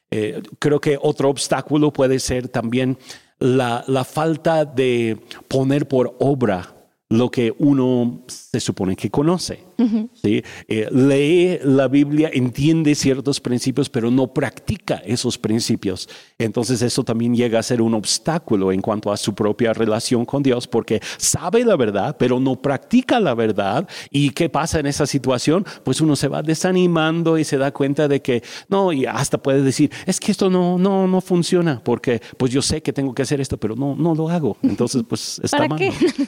[0.10, 2.98] Eh, creo que otro obstáculo puede ser también
[3.40, 5.18] la, la falta de
[5.50, 6.74] poner por obra
[7.10, 9.67] lo que uno se supone que conoce.
[10.14, 10.44] ¿Sí?
[10.68, 16.10] Eh, lee la Biblia, entiende ciertos principios, pero no practica esos principios.
[16.38, 20.44] Entonces eso también llega a ser un obstáculo en cuanto a su propia relación con
[20.44, 23.88] Dios, porque sabe la verdad, pero no practica la verdad.
[24.12, 25.66] ¿Y qué pasa en esa situación?
[25.84, 29.62] Pues uno se va desanimando y se da cuenta de que no, y hasta puede
[29.62, 33.22] decir, es que esto no, no, no funciona, porque pues yo sé que tengo que
[33.22, 34.58] hacer esto, pero no, no lo hago.
[34.64, 35.80] Entonces pues está mal.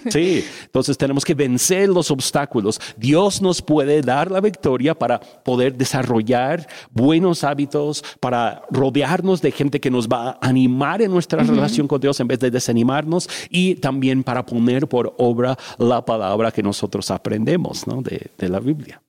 [0.09, 2.79] Sí, entonces tenemos que vencer los obstáculos.
[2.97, 9.79] Dios nos puede dar la victoria para poder desarrollar buenos hábitos, para rodearnos de gente
[9.79, 13.75] que nos va a animar en nuestra relación con Dios en vez de desanimarnos y
[13.75, 19.01] también para poner por obra la palabra que nosotros aprendemos de, de la Biblia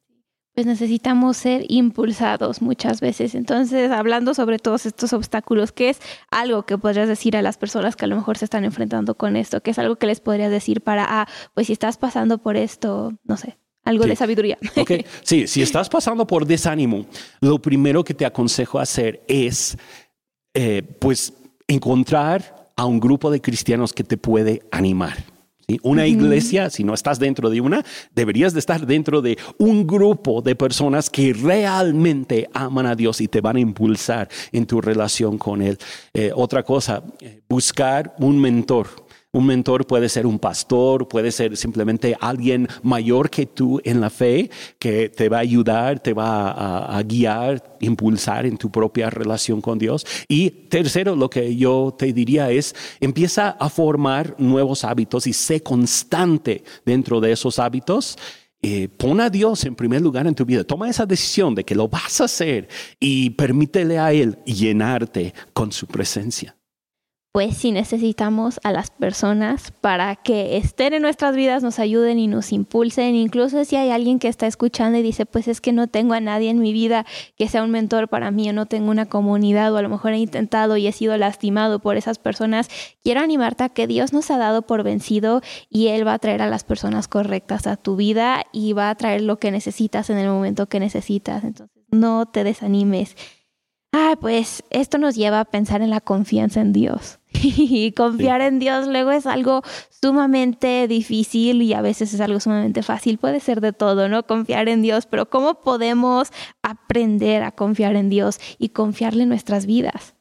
[0.54, 3.34] pues necesitamos ser impulsados muchas veces.
[3.34, 7.96] Entonces, hablando sobre todos estos obstáculos, ¿qué es algo que podrías decir a las personas
[7.96, 9.62] que a lo mejor se están enfrentando con esto?
[9.62, 13.12] ¿Qué es algo que les podrías decir para, ah, pues si estás pasando por esto,
[13.24, 13.58] no sé,
[13.90, 14.58] algo de sabiduría.
[14.76, 15.04] Okay.
[15.22, 17.06] Sí, si estás pasando por desánimo,
[17.40, 19.76] lo primero que te aconsejo hacer es,
[20.54, 21.32] eh, pues,
[21.68, 25.18] encontrar a un grupo de cristianos que te puede animar.
[25.82, 30.42] Una iglesia, si no estás dentro de una, deberías de estar dentro de un grupo
[30.42, 35.38] de personas que realmente aman a Dios y te van a impulsar en tu relación
[35.38, 35.78] con Él.
[36.12, 38.88] Eh, otra cosa, eh, buscar un mentor
[39.32, 44.10] un mentor puede ser un pastor, puede ser simplemente alguien mayor que tú en la
[44.10, 49.60] fe, que te va a ayudar, te va a, guiar, impulsar en tu propia relación
[49.60, 50.04] con Dios.
[50.28, 55.62] Y tercero, lo que yo te diría es, empieza a formar nuevos hábitos y sé
[55.62, 58.18] constante dentro de esos hábitos.
[58.62, 60.64] Eh, pon a Dios en primer lugar en tu vida.
[60.64, 65.72] Toma esa decisión de que lo vas a hacer y permítele a Él llenarte con
[65.72, 66.56] su presencia
[67.32, 72.26] pues sí necesitamos a las personas para que estén en nuestras vidas, nos ayuden y
[72.26, 73.14] nos impulsen.
[73.14, 76.20] Incluso si hay alguien que está escuchando y dice, pues es que no tengo a
[76.20, 79.72] nadie en mi vida que sea un mentor para mí, o no tengo una comunidad,
[79.72, 82.68] o a lo mejor he intentado y he sido lastimado por esas personas,
[83.04, 86.42] quiero animarte a que Dios nos ha dado por vencido y Él va a traer
[86.42, 90.18] a las personas correctas a tu vida y va a traer lo que necesitas en
[90.18, 91.44] el momento que necesitas.
[91.44, 93.16] Entonces, no te desanimes
[93.92, 97.18] Ah, pues esto nos lleva a pensar en la confianza en Dios.
[97.32, 102.82] Y confiar en Dios luego es algo sumamente difícil y a veces es algo sumamente
[102.82, 103.18] fácil.
[103.18, 104.26] Puede ser de todo, ¿no?
[104.26, 106.28] Confiar en Dios, pero ¿cómo podemos
[106.62, 110.14] aprender a confiar en Dios y confiarle en nuestras vidas?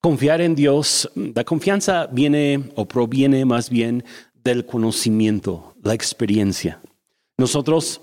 [0.00, 4.04] Confiar en Dios, la confianza viene o proviene más bien
[4.44, 6.80] del conocimiento, la experiencia.
[7.38, 8.02] Nosotros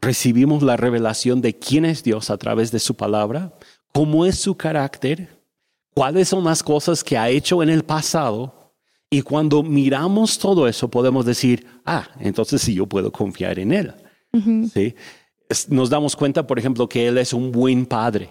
[0.00, 3.52] recibimos la revelación de quién es Dios a través de su palabra,
[3.92, 5.44] cómo es su carácter,
[5.94, 8.74] cuáles son las cosas que ha hecho en el pasado.
[9.10, 13.94] Y cuando miramos todo eso, podemos decir, ah, entonces sí, yo puedo confiar en Él.
[14.72, 14.94] ¿Sí?
[15.68, 18.30] Nos damos cuenta, por ejemplo, que Él es un buen padre.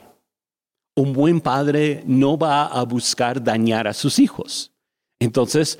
[0.95, 4.71] Un buen padre no va a buscar dañar a sus hijos.
[5.19, 5.77] Entonces,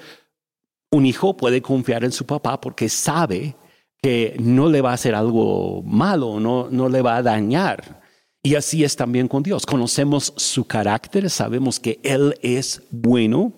[0.92, 3.56] un hijo puede confiar en su papá porque sabe
[4.02, 8.01] que no le va a hacer algo malo, no, no le va a dañar.
[8.44, 9.66] Y así es también con Dios.
[9.66, 13.54] Conocemos su carácter, sabemos que Él es bueno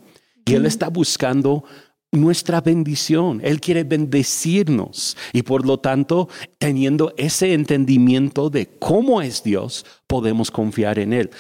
[0.46, 1.63] y Él está buscando
[2.12, 3.39] nuestra bendición.
[3.43, 10.52] Él quiere bendecirnos y por lo tanto, teniendo ese entendimiento de cómo es Dios, podemos
[10.52, 11.32] confiar en Él.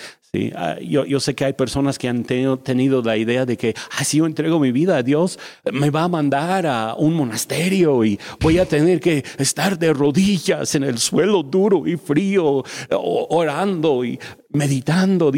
[0.55, 4.17] Ah, yo, sé que hay personas que han tenido, la idea de que ah, si
[4.17, 5.37] yo entrego mi vida a Dios,
[5.71, 10.73] me va a mandar a un monasterio y voy a tener que estar de rodillas
[10.73, 14.19] en el suelo duro y frío, orando y
[14.49, 15.31] meditando.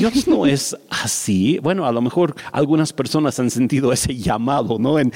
[0.00, 1.58] Dios no es así.
[1.58, 4.98] Bueno, a lo mejor algunas personas han sentido ese llamado, ¿no?
[4.98, 5.12] En,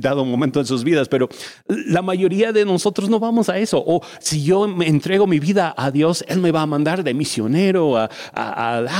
[0.00, 1.30] dado momento en sus vidas, pero
[1.66, 3.82] la mayoría de nosotros no vamos a eso.
[3.86, 7.14] O si yo me entrego mi vida a Dios, Él me va a mandar de
[7.14, 8.10] misionero a,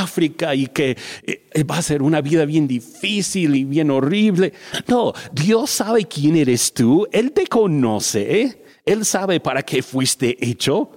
[0.00, 4.54] África y que eh, va a ser una vida bien difícil y bien horrible.
[4.86, 7.06] No, Dios sabe quién eres tú.
[7.12, 8.62] Él te conoce.
[8.86, 10.90] Él sabe para qué fuiste hecho.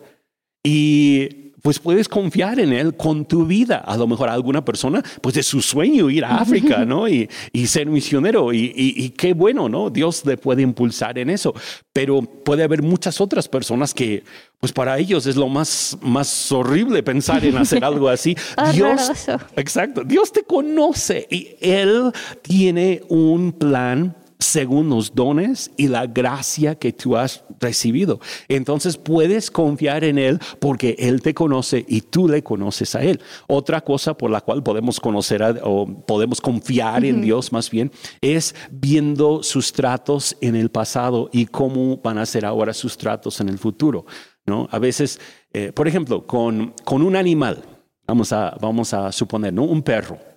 [0.63, 3.77] Y pues puedes confiar en Él con tu vida.
[3.77, 7.07] A lo mejor a alguna persona, pues es su sueño ir a África, ¿no?
[7.07, 7.29] Y,
[7.65, 8.51] ser misionero.
[8.53, 9.89] Y, qué bueno, ¿no?
[9.89, 11.53] Dios le puede impulsar en eso.
[11.93, 14.23] Pero puede haber muchas otras personas que,
[14.59, 18.35] pues para ellos es lo más, más horrible pensar en hacer algo así.
[18.73, 19.11] Dios,
[19.55, 20.03] exacto.
[20.03, 26.91] Dios te conoce y Él tiene un plan según los dones y la gracia que
[26.91, 28.19] tú has recibido.
[28.47, 33.21] Entonces puedes confiar en Él porque Él te conoce y tú le conoces a Él.
[33.47, 38.55] Otra cosa por la cual podemos conocer o podemos confiar en Dios más bien es
[38.71, 43.49] viendo sus tratos en el pasado y cómo van a ser ahora sus tratos en
[43.49, 44.05] el futuro.
[44.45, 44.67] ¿no?
[44.71, 45.19] A veces,
[45.53, 47.63] eh, por ejemplo, con, con un animal,
[48.07, 49.63] vamos a, vamos a suponer, ¿no?
[49.63, 50.30] un perro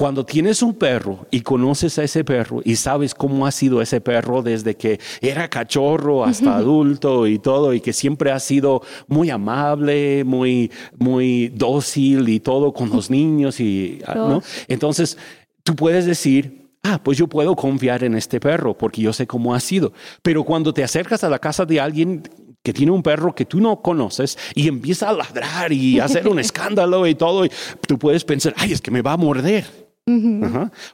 [0.00, 4.00] cuando tienes un perro y conoces a ese perro y sabes cómo ha sido ese
[4.00, 9.28] perro desde que era cachorro hasta adulto y todo, y que siempre ha sido muy
[9.28, 14.42] amable, muy, muy dócil y todo con los niños, y, ah, ¿no?
[14.68, 15.18] Entonces,
[15.64, 19.54] tú puedes decir, ah, pues yo puedo confiar en este perro porque yo sé cómo
[19.54, 19.92] ha sido.
[20.22, 22.22] Pero cuando te acercas a la casa de alguien
[22.62, 26.38] que tiene un perro que tú no conoces y empieza a ladrar y hacer un
[26.38, 27.50] escándalo y todo, y
[27.86, 29.79] tú puedes pensar, ay, es que me va a morder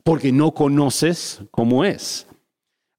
[0.03, 2.27] porque no conoces cómo es.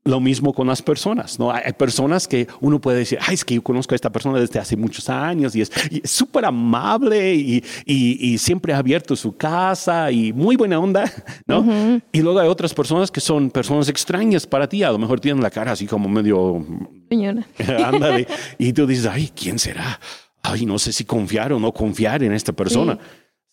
[0.04, 1.52] Lo mismo con las personas, ¿no?
[1.52, 4.58] Hay personas que uno puede decir, ay, es que yo conozco a esta persona desde
[4.58, 5.70] hace muchos años y es
[6.06, 11.12] súper amable y, y, siempre ha abierto su casa y muy buena onda,
[11.46, 12.00] ¿no?
[12.14, 15.44] Y luego hay otras personas que son personas extrañas para ti, a lo mejor tienen
[15.44, 16.66] la cara así como medio...
[17.86, 18.28] Ándale.
[18.58, 20.00] y tú dices, ay, ¿quién será?
[20.42, 22.98] Ay, no sé si confiar o no confiar en esta persona.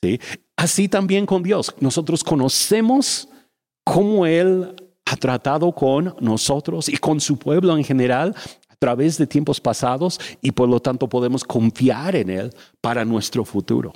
[0.01, 0.21] ¿Sí?
[0.57, 1.75] Así también con Dios.
[1.81, 3.29] Nosotros conocemos
[3.85, 8.35] cómo Él ha tratado con nosotros y con su pueblo en general
[8.69, 13.45] a través de tiempos pasados y por lo tanto podemos confiar en Él para nuestro
[13.45, 13.93] futuro.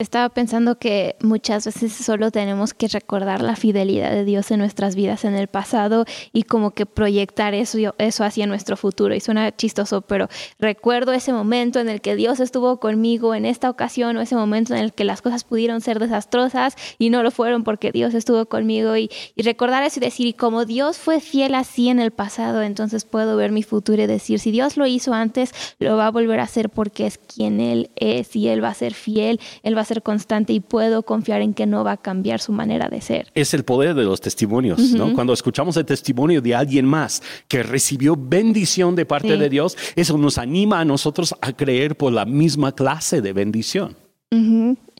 [0.00, 4.94] Estaba pensando que muchas veces solo tenemos que recordar la fidelidad de Dios en nuestras
[4.94, 9.16] vidas en el pasado y como que proyectar eso, eso hacia nuestro futuro.
[9.16, 10.28] Y suena chistoso, pero
[10.60, 14.72] recuerdo ese momento en el que Dios estuvo conmigo en esta ocasión o ese momento
[14.72, 18.46] en el que las cosas pudieron ser desastrosas y no lo fueron porque Dios estuvo
[18.46, 22.12] conmigo y, y recordar eso y decir, y como Dios fue fiel así en el
[22.12, 26.06] pasado, entonces puedo ver mi futuro y decir, si Dios lo hizo antes, lo va
[26.06, 29.40] a volver a hacer porque es quien Él es y Él va a ser fiel,
[29.64, 32.52] Él va a ser constante y puedo confiar en que no va a cambiar su
[32.52, 33.30] manera de ser.
[33.34, 35.12] Es el poder de los testimonios, ¿no?
[35.14, 40.16] Cuando escuchamos el testimonio de alguien más que recibió bendición de parte de Dios, eso
[40.16, 43.96] nos anima a nosotros a creer por la misma clase de bendición.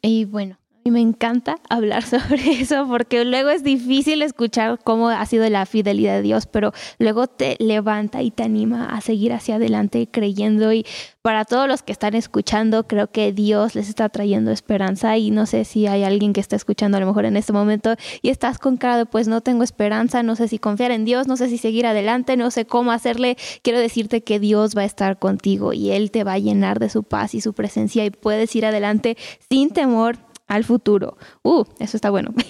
[0.03, 0.58] Y bueno,
[0.89, 5.67] Y me encanta hablar sobre eso porque luego es difícil escuchar cómo ha sido la
[5.67, 10.73] fidelidad de Dios, pero luego te levanta y te anima a seguir hacia adelante creyendo
[10.73, 10.87] y
[11.29, 15.45] para todos los que están escuchando, creo que Dios les está trayendo esperanza y no
[15.45, 18.59] sé si hay alguien que está escuchando a lo mejor en este momento y estás
[18.59, 21.51] con cara de pues no tengo esperanza, no sé si confiar en Dios, no sé
[21.51, 23.37] si seguir adelante, no sé cómo hacerle.
[23.61, 26.89] Quiero decirte que Dios va a estar contigo y Él te va a llenar de
[26.89, 29.19] su paz y su presencia y puedes ir adelante
[29.51, 30.17] sin temor
[30.49, 31.17] al futuro.
[31.43, 32.33] Uh, eso está bueno.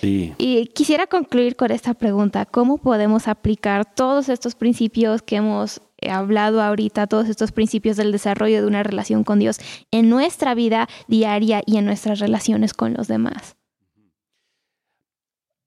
[0.00, 0.34] Sí.
[0.38, 6.10] y quisiera concluir con esta pregunta, ¿cómo podemos aplicar todos estos principios que hemos he
[6.10, 9.58] hablado ahorita, todos estos principios del desarrollo de una relación con Dios
[9.90, 13.56] en nuestra vida diaria y en nuestras relaciones con los demás?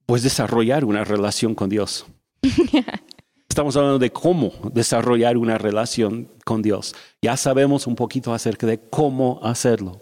[0.06, 2.06] Pues desarrollar una relación con Dios.
[3.50, 6.96] Estamos hablando de cómo desarrollar una relación con Dios.
[7.22, 10.00] Ya sabemos un poquito acerca de cómo hacerlo.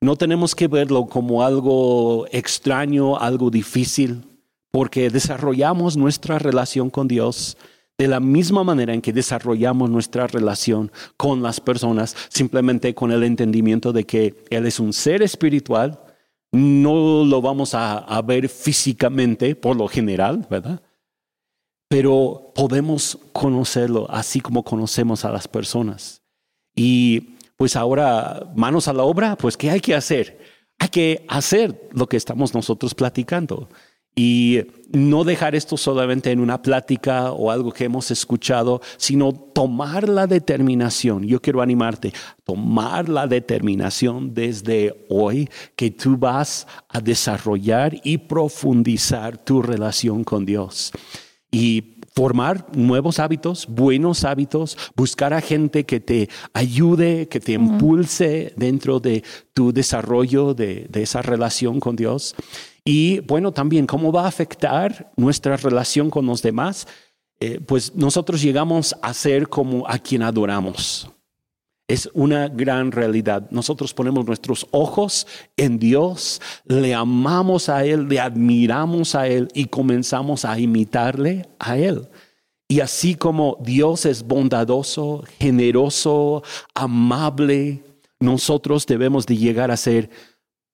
[0.00, 4.24] No tenemos que verlo como algo extraño, algo difícil,
[4.70, 7.56] porque desarrollamos nuestra relación con Dios
[7.98, 13.24] de la misma manera en que desarrollamos nuestra relación con las personas, simplemente con el
[13.24, 16.00] entendimiento de que Él es un ser espiritual,
[16.50, 20.80] no lo vamos a, ver físicamente por lo general, ¿verdad?
[21.88, 26.22] Pero podemos conocerlo así como conocemos a las personas.
[26.74, 30.38] Y pues ahora, manos a la obra, pues ¿qué hay que hacer?
[30.78, 33.68] Hay que hacer lo que estamos nosotros platicando.
[34.16, 40.08] Y no dejar esto solamente en una plática o algo que hemos escuchado, sino tomar
[40.08, 41.24] la determinación.
[41.24, 45.46] Yo quiero animarte, tomar la determinación desde hoy
[45.76, 50.92] que tú vas a desarrollar y profundizar tu relación con Dios.
[51.50, 58.52] Y formar nuevos hábitos, buenos hábitos, buscar a gente que te ayude, que te impulse
[58.56, 62.34] dentro de tu desarrollo de, de esa relación con Dios.
[62.84, 66.86] Y bueno, también cómo va a afectar nuestra relación con los demás.
[67.40, 71.10] Eh, pues nosotros llegamos a ser como a quien adoramos.
[71.90, 73.50] Es una gran realidad.
[73.50, 75.26] Nosotros ponemos nuestros ojos
[75.56, 81.76] en Dios, le amamos a Él, le admiramos a Él y comenzamos a imitarle a
[81.76, 82.08] Él.
[82.68, 86.44] Y así como Dios es bondadoso, generoso,
[86.76, 87.82] amable,
[88.20, 90.10] nosotros debemos de llegar a ser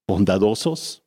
[0.07, 1.03] bondadosos,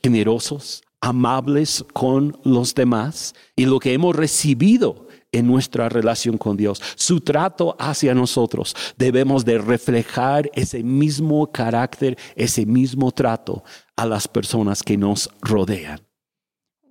[0.00, 6.82] generosos, amables con los demás y lo que hemos recibido en nuestra relación con Dios,
[6.96, 13.62] su trato hacia nosotros, debemos de reflejar ese mismo carácter, ese mismo trato
[13.96, 16.07] a las personas que nos rodean.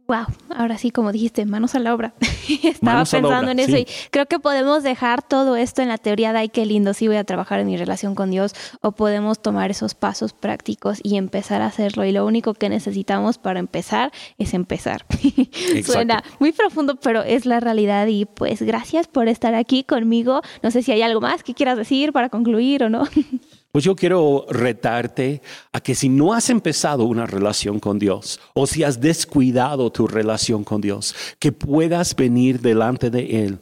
[0.08, 2.14] Wow, ahora sí, como dijiste, manos a la obra.
[2.64, 6.40] Estaba pensando en eso y creo que podemos dejar todo esto en la teoría de
[6.40, 9.70] ay, qué lindo, sí voy a trabajar en mi relación con Dios, o podemos tomar
[9.70, 12.06] esos pasos prácticos y empezar a hacerlo.
[12.06, 15.06] Y lo único que necesitamos para empezar es empezar.
[15.84, 18.08] Suena muy profundo, pero es la realidad.
[18.08, 20.42] Y pues gracias por estar aquí conmigo.
[20.64, 23.04] No sé si hay algo más que quieras decir para concluir o no.
[23.72, 25.42] Pues yo quiero retarte
[25.72, 30.08] a que si no has empezado una relación con Dios o si has descuidado tu
[30.08, 33.60] relación con Dios, que puedas venir delante de Él,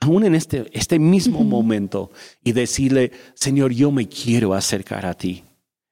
[0.00, 2.10] aún en este, este mismo momento,
[2.42, 5.44] y decirle, Señor, yo me quiero acercar a ti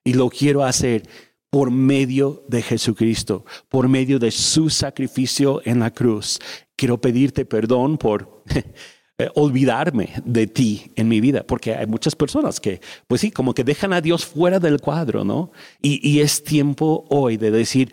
[0.03, 1.03] y lo quiero hacer
[1.49, 6.39] por medio de Jesucristo, por medio de su sacrificio en la cruz.
[6.75, 8.43] Quiero pedirte perdón por
[9.19, 13.55] Eh, olvidarme de ti en mi vida, porque hay muchas personas que, pues sí, como
[13.55, 15.51] que dejan a Dios fuera del cuadro, ¿no?
[15.81, 17.91] Y, y es tiempo hoy de decir,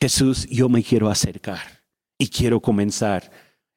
[0.00, 1.82] Jesús, yo me quiero acercar
[2.16, 3.30] y quiero comenzar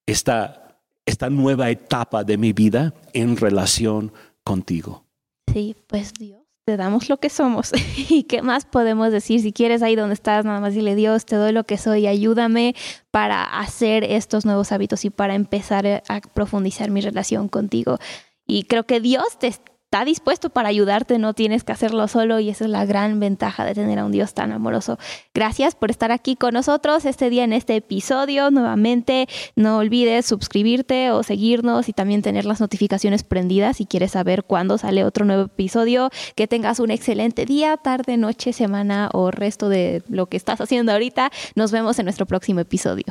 [0.06, 4.14] esta, esta nueva etapa de mi vida en relación
[4.46, 5.06] contigo.
[5.52, 7.72] Sí, pues Dios te damos lo que somos.
[8.09, 9.39] ¿Y qué más podemos decir?
[9.39, 12.76] Si quieres ahí donde estás, nada más dile Dios, te doy lo que soy, ayúdame
[13.09, 17.99] para hacer estos nuevos hábitos y para empezar a profundizar mi relación contigo.
[18.45, 19.53] Y creo que Dios te
[19.88, 23.64] está dispuesto para ayudarte, no tienes que hacerlo solo y esa es la gran ventaja
[23.64, 25.00] de tener a un Dios tan amoroso.
[25.34, 28.52] Gracias por estar aquí con nosotros este día en este episodio.
[28.52, 34.44] Nuevamente, no olvides suscribirte o seguirnos y también tener las notificaciones prendidas si quieres saber
[34.44, 36.10] cuándo sale otro nuevo episodio.
[36.36, 40.92] Que tengas un excelente día, tarde, noche, semana o resto de lo que estás haciendo
[40.92, 41.32] ahorita.
[41.56, 43.06] Nos vemos en nuestro próximo episodio.